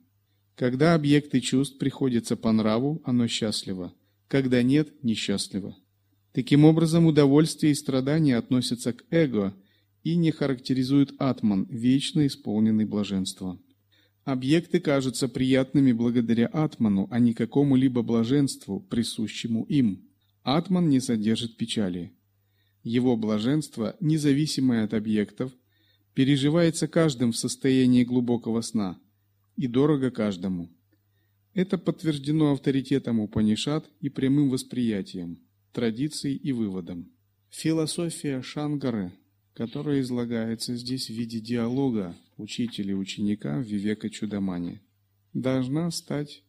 [0.55, 3.95] Когда объекты чувств приходятся по нраву, оно счастливо,
[4.27, 5.75] когда нет– несчастливо.
[6.33, 9.55] Таким образом, удовольствие и страдания относятся к эго
[10.03, 13.59] и не характеризуют атман, вечно исполненный блаженства.
[14.25, 20.07] Объекты кажутся приятными благодаря атману, а не какому-либо блаженству, присущему им.
[20.43, 22.13] Атман не содержит печали.
[22.83, 25.51] Его блаженство, независимое от объектов,
[26.13, 28.99] переживается каждым в состоянии глубокого сна
[29.55, 30.69] и дорого каждому.
[31.53, 35.39] Это подтверждено авторитетом Упанишат и прямым восприятием,
[35.71, 37.11] традицией и выводом.
[37.49, 39.11] Философия Шангары,
[39.53, 44.81] которая излагается здесь в виде диалога учителя и ученика в Вивека Чудамане,
[45.33, 46.43] должна стать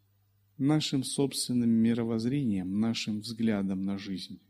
[0.57, 4.41] нашим собственным мировоззрением, нашим взглядом на жизнь.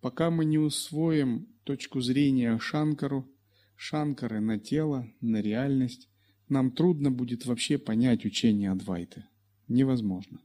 [0.00, 3.28] Пока мы не усвоим точку зрения Шанкару,
[3.76, 6.08] Шанкары на тело, на реальность,
[6.48, 9.24] нам трудно будет вообще понять учение Адвайты.
[9.68, 10.40] Невозможно.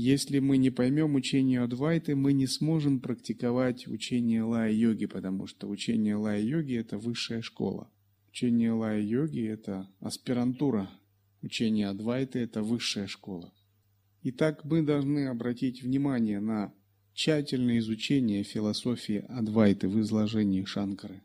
[0.00, 6.14] Если мы не поймем учение Адвайты, мы не сможем практиковать учение Лая-йоги, потому что учение
[6.14, 7.90] Лая-йоги– это высшая школа.
[8.30, 10.88] Учение лая-йоги– это аспирантура.
[11.42, 13.52] Учение Адвайты– это высшая школа.
[14.22, 16.72] Итак, мы должны обратить внимание на
[17.12, 21.22] тщательное изучение философии Адвайты в изложении Шанкары.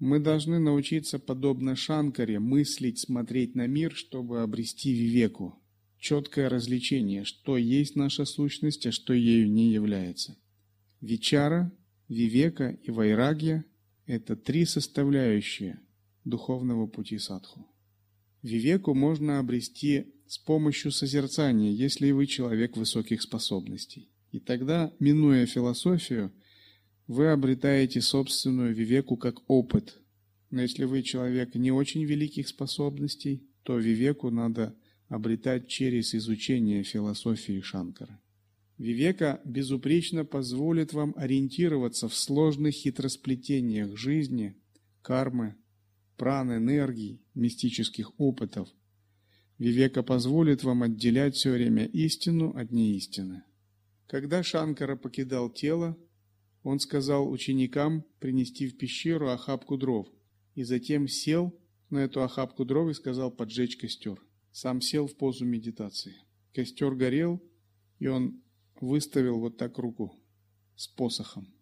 [0.00, 5.62] Мы должны научиться, подобно Шанкаре, мыслить, смотреть на мир, чтобы обрести вивеку,
[6.00, 10.36] четкое развлечение, что есть наша сущность, а что ею не является.
[11.00, 11.70] Вичара,
[12.08, 13.64] вивека и вайрагья–
[14.06, 15.78] это три составляющие–
[16.24, 17.66] духовного пути садху.
[18.42, 24.08] Вивеку можно обрести с помощью созерцания, если вы человек высоких способностей.
[24.32, 26.32] И тогда, минуя философию,
[27.06, 29.98] вы обретаете собственную вивеку как опыт.
[30.50, 34.74] Но если вы человек не очень великих способностей, то вивеку надо
[35.10, 38.18] обретать через изучение философии Шанкара.
[38.78, 44.56] Вивека безупречно позволит вам ориентироваться в сложных хитросплетениях жизни,
[45.02, 45.56] кармы,
[46.16, 48.68] пран, энергий, мистических опытов.
[49.58, 53.42] Вивека позволит вам отделять все время истину от неистины.
[54.06, 55.98] Когда Шанкара покидал тело,
[56.62, 60.06] он сказал ученикам принести в пещеру охапку дров,
[60.54, 61.52] и затем сел
[61.90, 64.22] на эту охапку дров и сказал поджечь костер.
[64.52, 66.16] Сам сел в позу медитации.
[66.52, 67.42] Костер горел,
[67.98, 68.42] и он
[68.80, 70.14] выставил вот так руку
[70.76, 71.52] с посохом.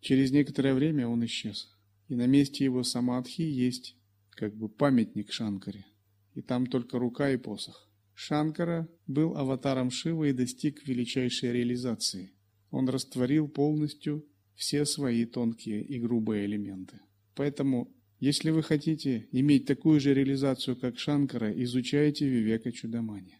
[0.00, 1.74] Через некоторое время он исчез.
[2.08, 3.96] И на месте его самадхи есть
[4.30, 5.86] как бы памятник Шанкаре.
[6.34, 7.88] И там только рука и посох.
[8.14, 12.32] Шанкара был аватаром Шивы и достиг величайшей реализации.
[12.70, 17.00] Он растворил полностью все свои тонкие и грубые элементы.
[17.34, 23.38] Поэтому, если вы хотите иметь такую же реализацию, как Шанкара, изучайте Вивека Чудамани.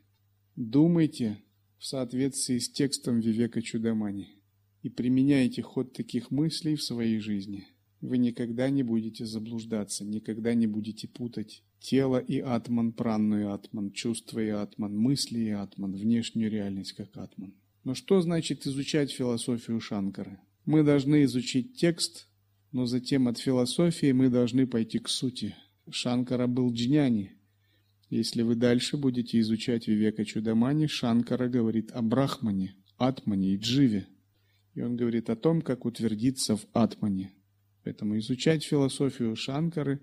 [0.55, 1.43] Думайте
[1.79, 4.37] в соответствии с текстом Вивека Чудамани
[4.83, 7.67] и применяйте ход таких мыслей в своей жизни.
[8.01, 13.91] Вы никогда не будете заблуждаться, никогда не будете путать тело и атман, пранну и атман,
[13.91, 17.55] чувство и атман, мысли и атман, внешнюю реальность как атман.
[17.83, 20.39] Но что значит изучать философию Шанкары?
[20.67, 22.28] Мы должны изучить текст,
[22.73, 25.55] но затем от философии мы должны пойти к сути.
[25.91, 27.33] Шанкара был джняни.
[28.11, 34.07] Если вы дальше будете изучать Вивека Чудамани, Шанкара говорит о Брахмане, Атмане и Дживе.
[34.75, 37.33] И он говорит о том, как утвердиться в Атмане.
[37.85, 40.01] Поэтому изучать философию Шанкары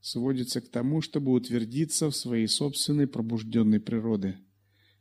[0.00, 4.38] сводится к тому, чтобы утвердиться в своей собственной пробужденной природе,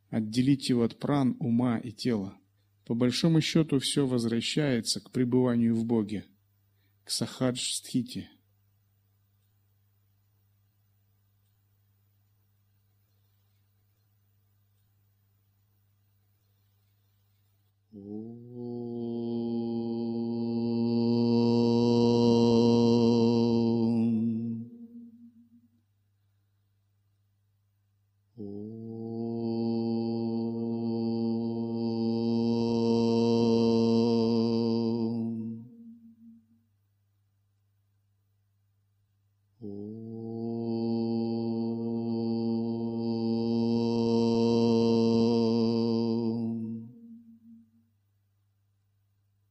[0.10, 2.38] отделить его от пран, ума и тела.
[2.86, 6.26] По большому счету все возвращается к пребыванию в Боге,
[7.12, 8.30] к сахадж-стхите.